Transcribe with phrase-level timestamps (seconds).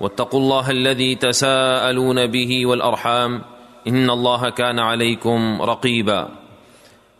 [0.00, 3.42] واتقوا الله الذي تساءلون به والأرحام
[3.88, 6.28] إن الله كان عليكم رقيبا.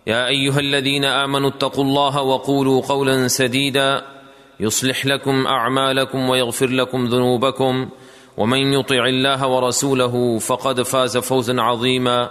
[0.07, 4.03] يا أيها الذين آمنوا اتقوا الله وقولوا قولا سديدا
[4.61, 7.89] يصلح لكم أعمالكم ويغفر لكم ذنوبكم.
[8.37, 12.31] ومن يطع الله ورسوله فقد فاز فوزا عظيما.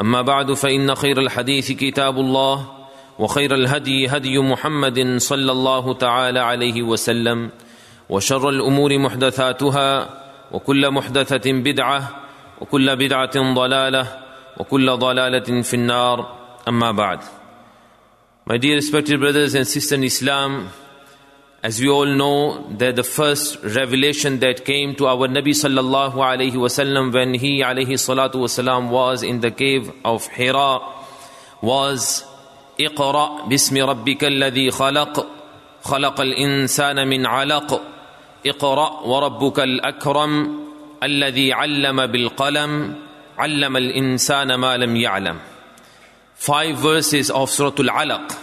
[0.00, 2.66] أما بعد فإن خير الحديث كتاب الله
[3.18, 7.50] وخير الهدي هدي محمد صلى الله تعالى عليه وسلم.
[8.12, 10.08] وشر الأمور محدثاتها
[10.52, 12.00] وكل محدثه بدعه
[12.60, 14.06] وكل بدعه ضلاله
[14.56, 16.26] وكل ضلاله في النار
[16.68, 17.20] اما بعد
[18.44, 20.68] My dear respected brothers and sisters in Islam,
[21.64, 26.58] As we all know, that the first revelation that came to our Nabi sallallahu alayhi
[26.62, 30.80] wasallam when he alayhi salatu wasalam was in the cave of Hira
[31.62, 32.24] was
[32.80, 35.26] اقرأ باسم ربك الذي خلق
[35.82, 37.80] خلق الإنسان من علق
[38.46, 40.60] اقرأ وربك الأكرم
[41.02, 42.96] الذي علم بالقلم
[43.38, 45.38] علم الإنسان ما لم يعلم
[46.34, 48.36] Five verses of Surah Al-Alaq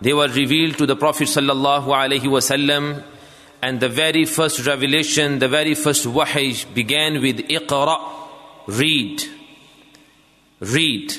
[0.00, 3.02] They were revealed to the Prophet sallallahu alaihi wasallam,
[3.62, 7.98] and the very first revelation, the very first wahy began with Iqra,
[8.66, 9.22] read,
[10.60, 11.14] read,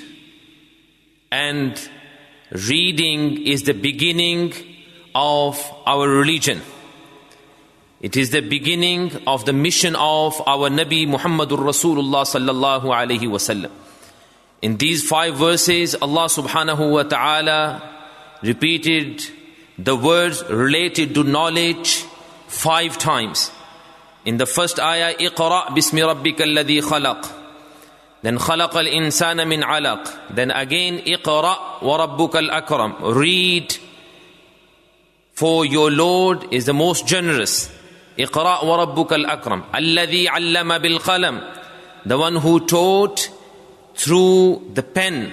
[1.32, 1.90] and
[2.52, 4.54] reading is the beginning
[5.16, 6.62] of our religion.
[8.07, 13.71] It is the beginning of the mission of our Nabi Muhammadur Rasulullah sallallahu alaihi wasallam.
[14.61, 17.83] In these five verses, Allah subhanahu wa ta'ala
[18.43, 19.25] repeated
[19.79, 22.05] the words related to knowledge
[22.49, 23.53] five times.
[24.25, 27.29] In the first ayah, اقرأ بسم ربك الذي خلق.
[28.23, 30.35] Then خلق الإنسان من علق.
[30.35, 33.15] Then again, اقرأ وربك الأكرم.
[33.15, 33.77] Read,
[35.33, 37.71] for your Lord is the most generous.
[38.20, 41.42] إقرأ وربك الأكرم الذي علم بالقلم.
[42.06, 43.30] The one who taught
[43.96, 45.32] through the pen.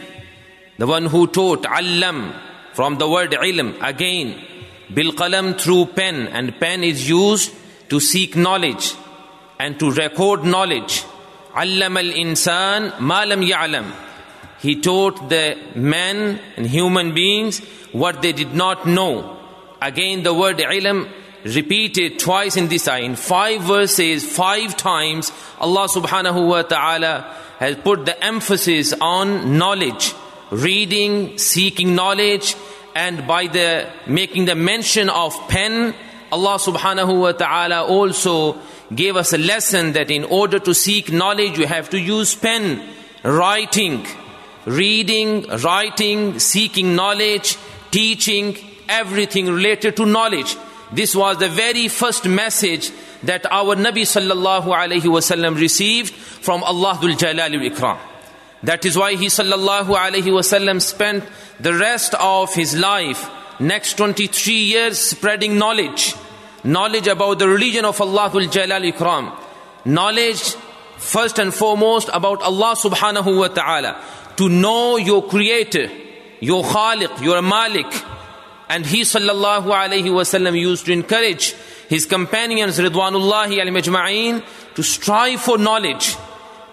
[0.79, 2.33] The one who taught allam
[2.73, 4.35] from the word علم again.
[4.91, 6.29] بالقلم through pen.
[6.29, 7.53] And pen is used
[7.89, 8.95] to seek knowledge
[9.59, 11.05] and to record knowledge.
[11.57, 13.93] Allam al insan لم يعلم
[14.61, 17.61] He taught the men and human beings
[17.93, 19.39] what they did not know.
[19.81, 21.09] Again, the word علم
[21.45, 23.03] repeated twice in this ayah.
[23.03, 30.15] In five verses five times allah subhanahu wa ta'ala has put the emphasis on knowledge.
[30.51, 32.55] Reading, seeking knowledge,
[32.95, 35.95] and by the making the mention of pen,
[36.31, 38.59] Allah subhanahu wa ta'ala also
[38.95, 42.83] gave us a lesson that in order to seek knowledge, you have to use pen,
[43.23, 44.07] writing,
[44.67, 47.57] reading, writing, seeking knowledge,
[47.91, 48.57] teaching,
[48.89, 50.57] everything related to knowledge.
[50.93, 56.99] This was the very first message that our Nabi sallallahu alayhi wasallam received from Allah
[57.01, 57.99] Dhul Jalal Ikram.
[58.63, 61.25] That is why he sallallahu alayhi wasallam spent
[61.61, 63.29] the rest of his life,
[63.61, 66.15] next 23 years spreading knowledge.
[66.65, 69.37] Knowledge about the religion of Allah Jalal Ikram.
[69.85, 70.55] Knowledge
[70.97, 74.01] first and foremost about Allah subhanahu wa ta'ala.
[74.37, 75.91] To know your creator,
[76.41, 77.87] your khaliq, your malik.
[78.74, 81.54] And he sallallahu alayhi wasallam used to encourage
[81.88, 84.44] his companions Ridwanullahi al-Majma'een
[84.76, 86.16] to strive for knowledge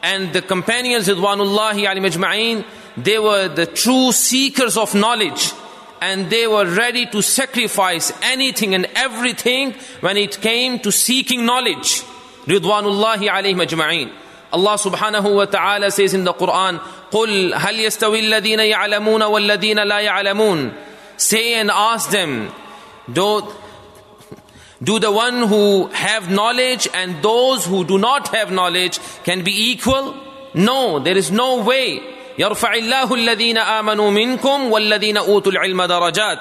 [0.06, 2.64] and the companions Ridwanullahi alayhi majma'een,
[2.96, 5.52] they were the true seekers of knowledge
[6.00, 12.02] and they were ready to sacrifice anything and everything when it came to seeking knowledge.
[12.46, 14.12] Ridwanullahi alayhi majma'een.
[14.52, 16.78] Allah subhanahu wa ta'ala says in the Quran,
[17.10, 20.72] قُلْ هَلْ يَسْتَوِي الَّذِينَ يَعْلَمُونَ وَالَّذِينَ لَا يَعْلَمُونَ
[21.20, 22.50] Say and ask them,
[23.10, 23.52] do,
[24.82, 29.70] do the one who have knowledge and those who do not have knowledge can be
[29.70, 30.14] equal?
[30.54, 32.00] No, there is no way.
[32.38, 36.38] يرفع الله الذين آمنوا منكم والذين أوتوا العلم درجات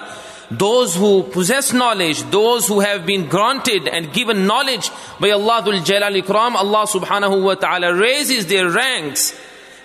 [0.51, 6.13] those who possess knowledge, those who have been granted and given knowledge by Allah Jalal
[6.13, 9.33] Ikram, Allah subhanahu wa ta'ala raises their ranks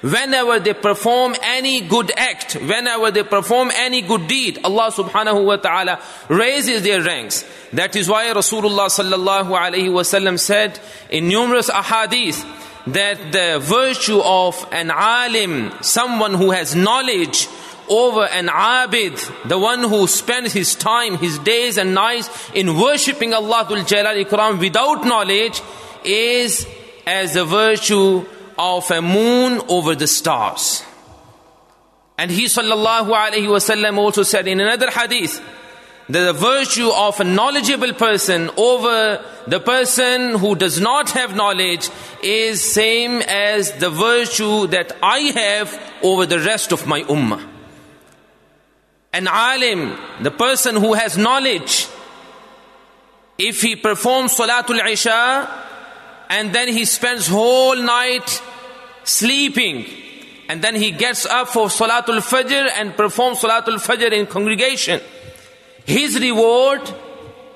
[0.06, 5.56] whenever they perform any good act, whenever they perform any good deed, Allah subhanahu wa
[5.56, 6.00] ta'ala
[6.30, 7.44] raises their ranks.
[7.74, 10.80] That is why Rasulullah sallallahu alayhi wasallam said
[11.10, 12.38] in numerous ahadith
[12.86, 17.48] that the virtue of an alim, someone who has knowledge,
[17.90, 23.34] over an abid, the one who spends his time, his days and nights in worshipping
[23.34, 25.62] Allah Jalal Ikram without knowledge
[26.04, 26.68] is
[27.06, 28.26] as the virtue
[28.58, 30.84] of a moon over the stars.
[32.18, 35.42] And he sallallahu alayhi wasallam also said in another hadith
[36.08, 41.90] that the virtue of a knowledgeable person over the person who does not have knowledge
[42.24, 47.56] is same as the virtue that I have over the rest of my ummah
[49.16, 51.88] an alim, the person who has knowledge,
[53.38, 55.65] if he performs Salatul Isha
[56.30, 58.42] and then he spends whole night
[59.04, 59.86] sleeping
[60.48, 65.02] and then he gets up for Salatul Fajr and performs Salatul Fajr in congregation,
[65.86, 66.82] his reward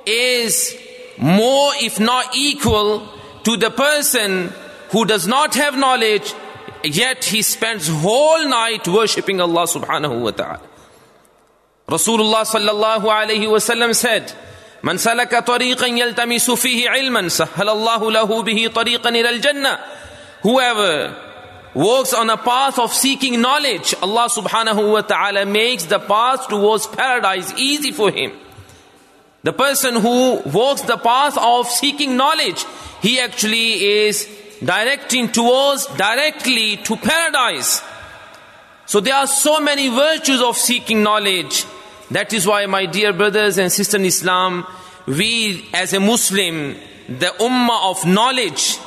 [0.05, 0.75] is
[1.17, 3.07] more if not equal
[3.43, 4.51] to the person
[4.91, 6.33] who does not have knowledge
[6.83, 10.61] yet he spends whole night worshipping Allah subhanahu wa ta'ala.
[11.87, 14.31] Rasulullah sallallahu alayhi wasallam said,
[14.82, 19.78] من سلك طريقا يلتمس فيه علما سهل الله له به طريقا إلى الجنة
[20.42, 21.16] Whoever
[21.74, 26.86] walks on a path of seeking knowledge, Allah subhanahu wa ta'ala makes the path towards
[26.86, 28.32] paradise easy for him.
[29.42, 32.64] The person who walks the path of seeking knowledge,
[33.02, 34.28] he actually is
[34.62, 37.82] directing towards directly to paradise.
[38.86, 41.64] So there are so many virtues of seeking knowledge.
[42.11, 44.65] That is why, my dear brothers and sisters in Islam,
[45.05, 46.75] we as a Muslim,
[47.07, 48.77] the ummah of knowledge,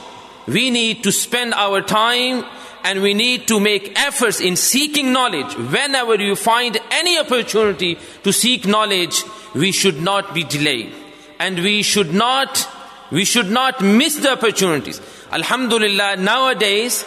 [0.46, 2.44] we need to spend our time
[2.84, 5.54] and we need to make efforts in seeking knowledge.
[5.56, 9.22] Whenever you find any opportunity to seek knowledge,
[9.54, 10.92] we should not be delayed.
[11.38, 12.68] And we should not,
[13.12, 15.00] we should not miss the opportunities.
[15.30, 17.04] Alhamdulillah, nowadays,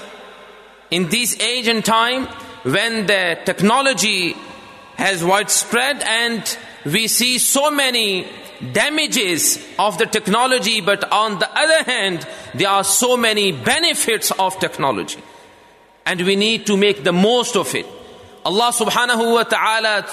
[0.91, 2.27] in this age and time,
[2.63, 4.35] when the technology
[4.97, 8.27] has widespread and we see so many
[8.71, 14.57] damages of the technology, but on the other hand, there are so many benefits of
[14.59, 15.19] technology.
[16.05, 17.85] And we need to make the most of it.
[18.45, 20.07] Allah subhanahu wa ta'ala,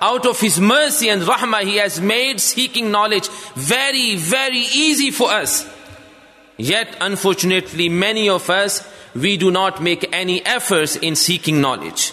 [0.00, 5.30] out of His mercy and rahmah, He has made seeking knowledge very, very easy for
[5.30, 5.68] us.
[6.56, 12.12] Yet, unfortunately, many of us, we do not make any efforts in seeking knowledge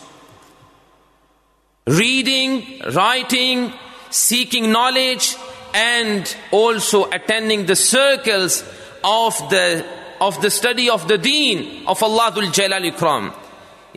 [1.88, 3.72] reading, writing,
[4.10, 5.36] seeking knowledge,
[5.74, 8.64] and also attending the circles
[9.04, 9.86] of the
[10.22, 13.34] of the study of the deen of Allah Allahul Jalal Ikram.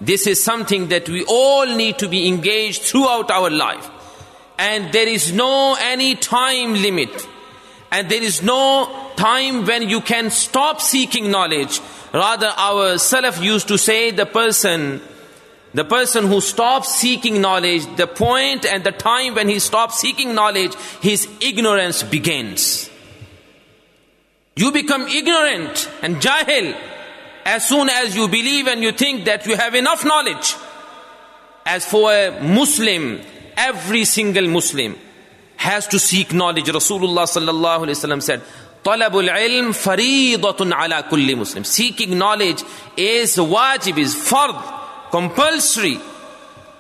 [0.01, 3.89] This is something that we all need to be engaged throughout our life.
[4.59, 7.27] And there is no any time limit.
[7.91, 11.81] And there is no time when you can stop seeking knowledge.
[12.13, 15.01] Rather, our Salaf used to say the person
[15.75, 20.35] the person who stops seeking knowledge, the point and the time when he stops seeking
[20.35, 22.89] knowledge, his ignorance begins.
[24.57, 26.75] You become ignorant and jahil
[27.45, 30.57] as soon as you believe and you think that you have enough knowledge.
[31.67, 33.21] As for a Muslim,
[33.57, 34.97] every single Muslim
[35.57, 36.65] has to seek knowledge.
[36.65, 38.41] Rasulullah sallallahu alaihi wasallam said,
[38.83, 40.73] "Talabul ilm faridatun
[41.11, 42.65] kulli Muslim." Seeking knowledge
[42.97, 44.78] is wajib, is fard
[45.11, 45.99] compulsory,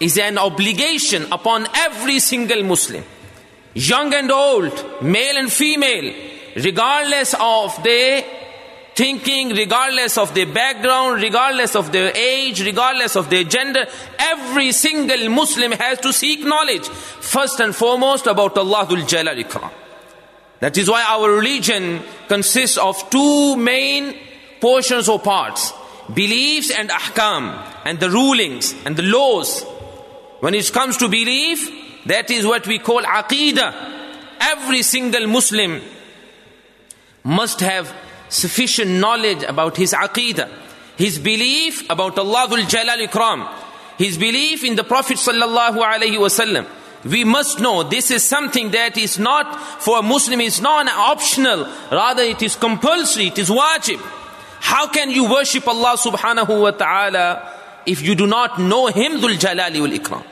[0.00, 3.04] is an obligation upon every single Muslim,
[3.74, 6.14] young and old, male and female,
[6.56, 8.24] regardless of their
[8.94, 13.86] thinking, regardless of their background, regardless of their age, regardless of their gender,
[14.18, 19.70] every single Muslim has to seek knowledge, first and foremost about Jalal Ikram.
[20.60, 24.16] That is why our religion consists of two main
[24.60, 25.72] portions or parts
[26.12, 29.62] beliefs and ahkam and the rulings and the laws.
[30.40, 31.70] When it comes to belief,
[32.06, 33.74] that is what we call aqidah.
[34.40, 35.82] Every single Muslim
[37.24, 37.92] must have
[38.28, 40.48] sufficient knowledge about his aqidah,
[40.96, 43.48] his belief about Allahul Jalal Ikram,
[43.98, 46.66] his belief in the Prophet sallallahu alaihi wasallam.
[47.04, 51.64] We must know this is something that is not for a Muslim, it's not optional,
[51.92, 54.00] rather it is compulsory, it is wajib.
[54.60, 57.52] How can you worship Allah subhanahu wa ta'ala
[57.86, 60.24] if you do not know him dhul jalali wal ikram?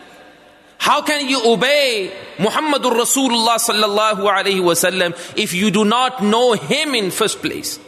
[0.79, 6.95] How can you obey Muhammadur Rasulullah sallallahu alaihi wasallam if you do not know him
[6.95, 7.81] in first place?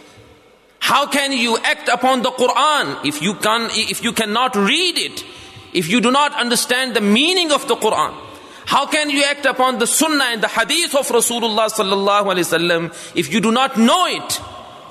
[0.80, 5.24] How can you act upon the Quran if you can if you cannot read it
[5.74, 8.14] if you do not understand the meaning of the Quran?
[8.64, 13.14] How can you act upon the sunnah and the hadith of Rasulullah sallallahu alaihi wasallam
[13.14, 14.40] if you do not know it?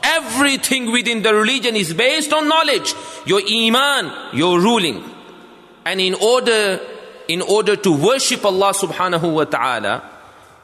[0.07, 2.93] Everything within the religion is based on knowledge.
[3.25, 5.03] Your iman, your ruling.
[5.85, 6.79] And in order,
[7.27, 10.03] in order to worship Allah subhanahu wa ta'ala,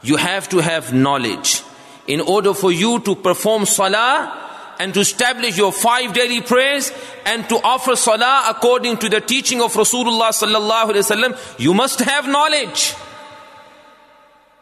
[0.02, 1.62] you have to have knowledge.
[2.06, 4.40] In order for you to perform salah,
[4.78, 6.92] and to establish your five daily prayers
[7.24, 12.00] and to offer salah according to the teaching of Rasulullah sallallahu alaihi wasallam, you must
[12.00, 12.94] have knowledge.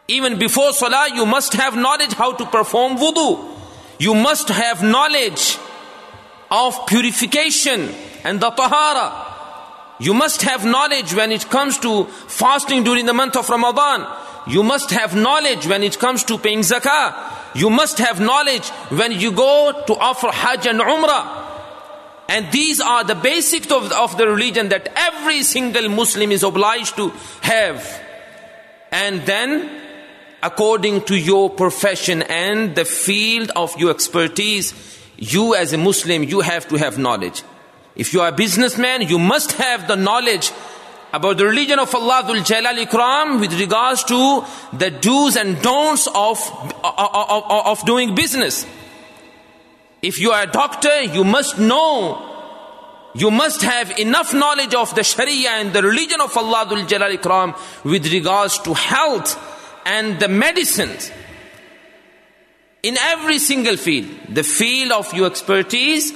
[0.07, 3.52] Even before salah, you must have knowledge how to perform wudu.
[3.99, 5.57] You must have knowledge
[6.49, 7.89] of purification
[8.23, 9.31] and the tahara.
[9.99, 14.05] You must have knowledge when it comes to fasting during the month of Ramadan.
[14.47, 17.15] You must have knowledge when it comes to paying zakah.
[17.55, 21.43] You must have knowledge when you go to offer Hajj and Umrah.
[22.27, 26.95] And these are the basics of, of the religion that every single Muslim is obliged
[26.95, 27.09] to
[27.41, 28.01] have.
[28.91, 29.82] And then,
[30.43, 34.73] according to your profession and the field of your expertise,
[35.17, 37.43] you as a Muslim, you have to have knowledge.
[37.95, 40.51] If you are a businessman, you must have the knowledge
[41.13, 46.39] about the religion of Allah Jalal Ikram with regards to the do's and don'ts of,
[46.83, 48.65] of, of, doing business.
[50.01, 52.29] If you are a doctor, you must know,
[53.13, 57.85] you must have enough knowledge of the Sharia and the religion of Allah Jalal Ikram
[57.85, 59.51] with regards to health
[59.85, 61.11] and the medicines.
[62.81, 66.13] In every single field, the field of your expertise,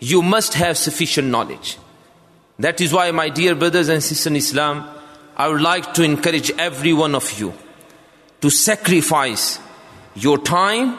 [0.00, 1.76] you must have sufficient knowledge.
[2.58, 4.88] That is why, my dear brothers and sisters in Islam,
[5.36, 7.52] I would like to encourage every one of you
[8.40, 9.58] to sacrifice
[10.14, 10.98] your time,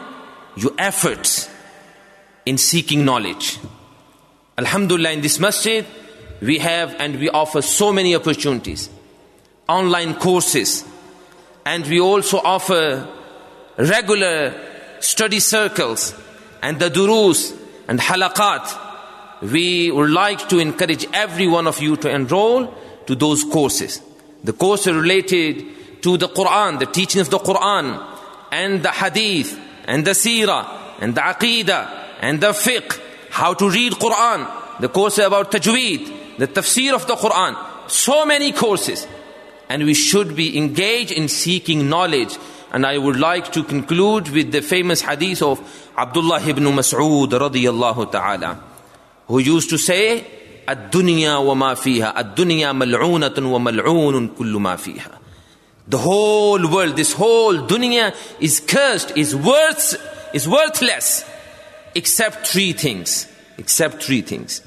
[0.55, 1.49] your efforts
[2.45, 3.59] in seeking knowledge.
[4.57, 5.85] Alhamdulillah, in this masjid,
[6.41, 8.89] we have and we offer so many opportunities,
[9.67, 10.83] online courses,
[11.65, 13.07] and we also offer
[13.77, 14.53] regular
[14.99, 16.13] study circles
[16.61, 17.53] and the durus
[17.87, 18.77] and halaqat
[19.41, 22.73] we would like to encourage every one of you to enroll
[23.07, 24.01] to those courses.
[24.43, 28.07] The courses related to the Quran, the teaching of the Quran,
[28.51, 30.67] and the Hadith, and the Seerah,
[30.99, 31.89] and the Aqidah,
[32.21, 32.99] and the Fiqh,
[33.31, 37.57] how to read Quran, the course about Tajweed, the Tafsir of the Quran,
[37.89, 39.07] so many courses
[39.71, 42.37] and we should be engaged in seeking knowledge.
[42.73, 45.61] And I would like to conclude with the famous hadith of
[45.97, 48.51] Abdullah ibn Mas'ud radiyallahu ta'ala,
[49.27, 50.25] who used to say,
[50.67, 55.19] "الدنيا وما فيها, الدنيا ملعونة وملعون كل ما فيها."
[55.87, 59.95] The whole world, this whole dunya is cursed, is worth,
[60.33, 61.23] is worthless,
[61.95, 63.25] except three things,
[63.57, 64.61] except three things.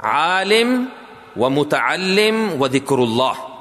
[0.00, 0.88] Alim
[1.34, 3.55] wa وذكر wa.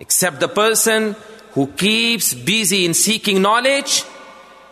[0.00, 1.14] Except the person
[1.52, 4.04] who keeps busy in seeking knowledge.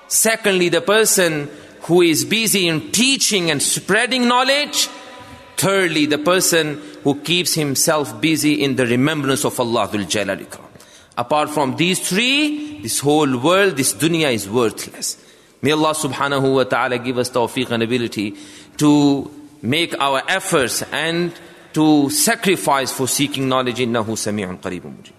[0.08, 1.50] Secondly, the person
[1.82, 4.88] who is busy in teaching and spreading knowledge.
[5.56, 9.90] Thirdly, the person who keeps himself busy in the remembrance of Allah
[11.16, 15.16] Apart from these three, this whole world, this dunya is worthless.
[15.60, 18.36] May Allah subhanahu wa ta'ala give us tawfiq and ability
[18.76, 19.28] to
[19.60, 21.32] make our efforts and
[21.78, 23.78] to sacrifice for seeking knowledge.
[23.78, 25.14] إِنَّهُ سَمِيعٌ قَرِيبٌ مُجِيبٌ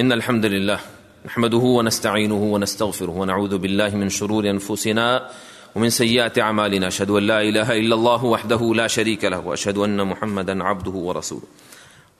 [0.00, 0.80] إن الحمد لله
[1.26, 5.30] نحمده ونستعينه ونستغفره ونعوذ بالله من شرور أنفسنا
[5.74, 10.06] ومن سيئات أعمالنا أشهد أن لا إله إلا الله وحده لا شريك له وأشهد أن
[10.06, 11.46] محمدا عبده ورسوله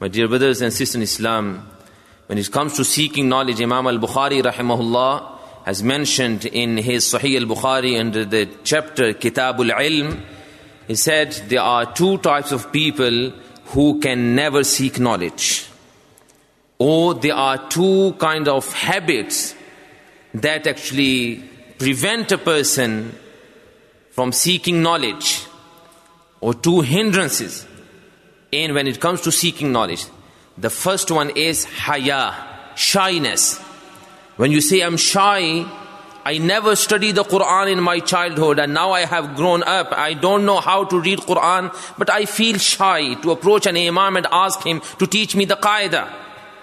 [0.01, 1.67] My dear brothers and sisters in Islam,
[2.27, 7.99] when it comes to seeking knowledge, Imam al-Bukhari rahimahullah has mentioned in his Sahih al-Bukhari
[7.99, 10.21] under the chapter Kitabul Ilm,
[10.89, 13.31] he said there are two types of people
[13.67, 15.67] who can never seek knowledge.
[16.79, 19.55] Or there are two kind of habits
[20.35, 21.37] that actually
[21.79, 23.17] prevent a person
[24.11, 25.47] from seeking knowledge
[26.41, 27.67] or two hindrances
[28.51, 30.05] in when it comes to seeking knowledge.
[30.59, 32.35] The first one is haya
[32.75, 33.61] shyness
[34.43, 35.65] when you say i'm shy
[36.25, 39.89] I never studied the Quran in my childhood and now I have grown up.
[39.91, 44.17] I don't know how to read Quran, but I feel shy to approach an imam
[44.17, 46.09] and ask him to teach me the qaida.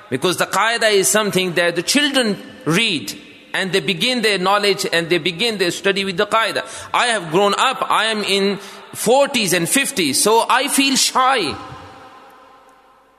[0.10, 3.18] Because the qaida is something that the children read.
[3.54, 6.64] and they begin their knowledge and they begin their study with the qaida.
[6.94, 8.58] I have grown up, I am in
[8.94, 11.58] 40s and 50s, so I feel shy.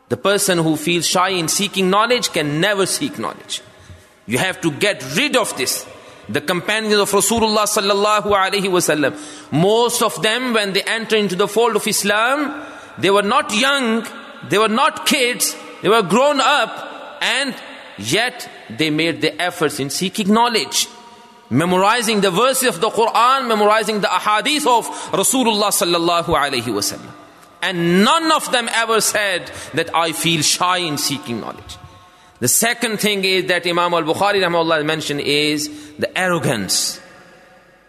[0.09, 3.61] The person who feels shy in seeking knowledge can never seek knowledge.
[4.27, 5.87] You have to get rid of this.
[6.29, 9.19] The companions of Rasulullah sallallahu alaihi wasallam,
[9.53, 12.65] most of them when they enter into the fold of Islam,
[12.99, 14.07] they were not young,
[14.49, 17.55] they were not kids, they were grown up, and
[17.99, 20.87] yet they made the efforts in seeking knowledge.
[21.53, 27.11] Memorizing the verses of the Quran, memorizing the ahadith of Rasulullah sallallahu alaihi wasallam.
[27.61, 31.77] And none of them ever said that I feel shy in seeking knowledge.
[32.41, 35.69] The second thing is that Imam al-Bukhari mentioned is
[35.99, 36.99] the arrogance.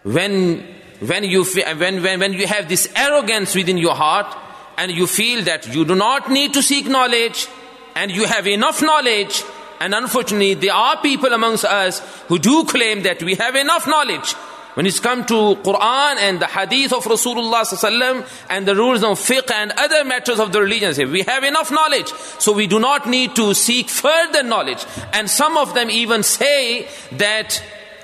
[0.03, 0.65] When,
[0.99, 4.35] when, you, when, when, when you have this arrogance within your heart
[4.77, 7.47] and you feel that you do not need to seek knowledge
[7.95, 9.43] and you have enough knowledge
[9.79, 14.35] and unfortunately there are people amongst us who do claim that we have enough knowledge
[14.73, 19.51] when it's come to Quran and the hadith of Rasulullah and the rules of fiqh
[19.51, 22.07] and other matters of the religion, say we have enough knowledge,
[22.39, 24.85] so we do not need to seek further knowledge.
[25.13, 27.61] And some of them even say that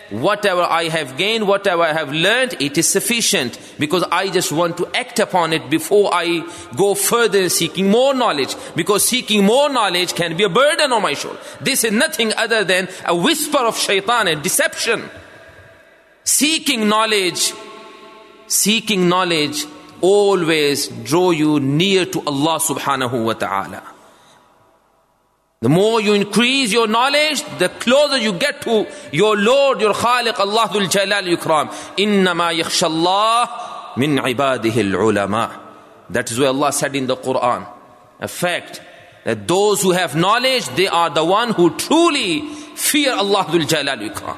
[0.09, 4.77] whatever I have gained, whatever I have learned, it is sufficient because I just want
[4.77, 8.55] to act upon it before I go further seeking more knowledge.
[8.75, 11.39] Because seeking more knowledge can be a burden on my shoulder.
[11.62, 15.09] This is nothing other than a whisper of shaitan and deception.
[16.27, 17.53] Seeking knowledge,
[18.48, 19.65] seeking knowledge
[20.01, 23.81] always draw you near to Allah subhanahu wa ta'ala.
[25.62, 30.38] The more you increase your knowledge, the closer you get to your Lord, your Khaliq,
[30.38, 31.69] Allah Dhul Jalal Yukram.
[31.96, 35.62] Innama yakhshallah min ibadihi ulama.
[36.10, 37.65] That is why Allah said in the Quran.
[38.19, 38.81] A fact
[39.24, 42.41] that those who have knowledge, they are the one who truly
[42.75, 44.38] fear Allah Dhul Jalal Yukram.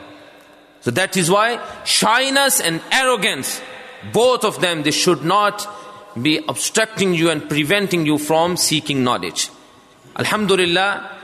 [0.81, 3.61] So that is why shyness and arrogance,
[4.13, 5.67] both of them, they should not
[6.21, 9.49] be obstructing you and preventing you from seeking knowledge.
[10.15, 11.17] Alhamdulillah,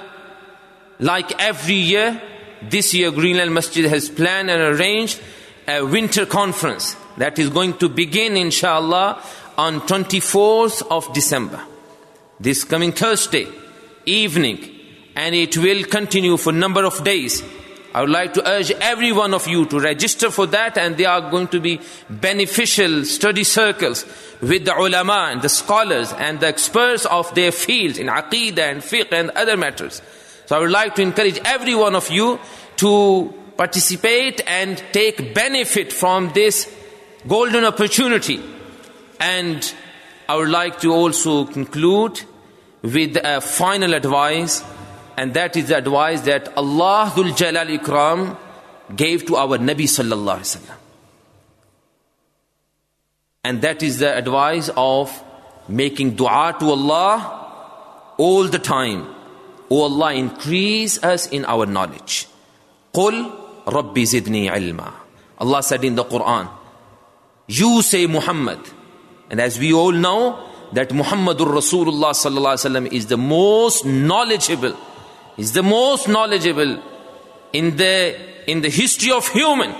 [0.99, 2.21] like every year,
[2.61, 5.19] this year Green Lane Masjid has planned and arranged
[5.67, 9.21] a winter conference that is going to begin inshallah
[9.57, 11.61] on 24th of December.
[12.39, 13.47] This coming Thursday
[14.05, 14.69] evening
[15.15, 17.41] and it will continue for a number of days.
[17.95, 21.05] I would like to urge every one of you to register for that and they
[21.05, 21.79] are going to be
[22.09, 24.03] beneficial study circles
[24.41, 28.81] with the ulama and the scholars and the experts of their fields in aqidah and
[28.81, 30.01] fiqh and other matters.
[30.45, 32.37] So I would like to encourage every one of you
[32.83, 36.69] to participate and take benefit from this
[37.25, 38.43] golden opportunity.
[39.21, 39.73] And
[40.27, 42.21] I would like to also conclude
[42.81, 44.65] with a final advice
[45.16, 48.36] and that is the advice that Allah Jalal Ikram
[48.96, 50.76] gave to our Nabi Sallallahu Alaihi Wasallam.
[53.44, 55.12] And that is the advice of
[55.68, 59.14] making dua to Allah all the time.
[59.70, 62.26] O Allah, increase us in our knowledge.
[62.92, 63.30] قُلْ
[63.66, 64.92] رَبِّ زِدْنِي عِلْمًا
[65.38, 66.50] Allah said in the Quran,
[67.46, 68.58] you say Muhammad.
[69.30, 74.76] And as we all know, that Muhammadur Rasulullah sallallahu alaihi wasallam is the most knowledgeable
[75.37, 76.81] is the most knowledgeable
[77.53, 78.15] in the
[78.47, 79.73] in the history of human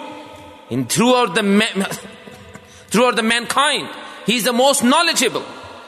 [0.70, 1.44] in throughout the
[2.88, 3.90] throughout the mankind.
[4.26, 5.46] He is the most knowledgeable.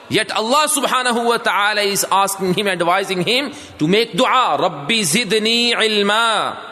[0.10, 4.58] Yet allah subhanahu wa ta'ala is asking him advising him to make dua.
[4.60, 6.64] Rabbi zidni ilma.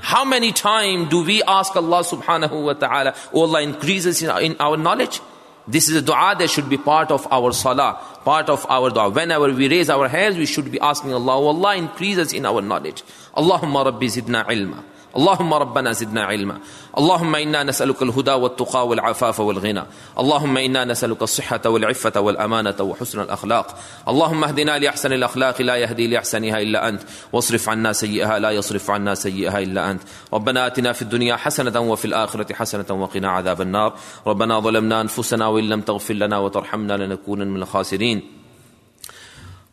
[0.00, 4.76] How many times do we ask allah subhanahu wa ta'ala oh allah increases in our
[4.76, 5.20] knowledge
[5.68, 9.10] this is a dua that should be part of our salah, part of our dua.
[9.10, 12.46] Whenever we raise our hands, we should be asking Allah, oh Allah, increase us in
[12.46, 13.02] our knowledge.
[13.36, 14.84] Allahumma rabbi zidna ilma.
[15.16, 16.58] اللهم ربنا زدنا علما.
[16.98, 19.82] اللهم إنا نسألك الهدى والتقى والعفاف والغنى.
[20.18, 23.78] اللهم إنا نسألك الصحة والعفة والأمانة وحسن الأخلاق.
[24.08, 27.02] اللهم اهدنا لأحسن الأخلاق لا يهدي لأحسنها إلا أنت.
[27.32, 30.02] واصرف عنا سيئها لا يصرف عنا سيئها إلا أنت.
[30.32, 33.94] ربنا آتنا في الدنيا حسنة وفي الآخرة حسنة وقنا عذاب النار.
[34.26, 38.45] ربنا ظلمنا أنفسنا وإن لم تغفر لنا وترحمنا لنكونن من الخاسرين.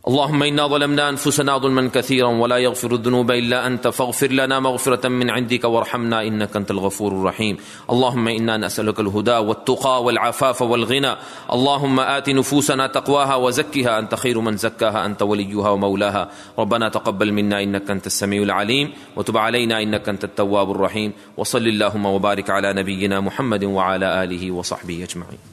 [0.07, 5.29] اللهم إنا ظلمنا أنفسنا ظلما كثيرا ولا يغفر الذنوب إلا أنت فاغفر لنا مغفرة من
[5.29, 7.57] عندك وارحمنا إنك أنت الغفور الرحيم.
[7.89, 11.15] اللهم إنا نسألك الهدى والتقى والعفاف والغنى.
[11.53, 13.99] اللهم آت نفوسنا تقواها وزكها.
[13.99, 16.29] أنت خير من زكاها أنت وليها ومولاها.
[16.59, 18.91] ربنا تقبل منا إنك أنت السميع العليم.
[19.15, 21.13] وتب علينا إنك أنت التواب الرحيم.
[21.37, 25.52] وصل اللهم وبارك على نبينا محمد وعلى آله وصحبه أجمعين.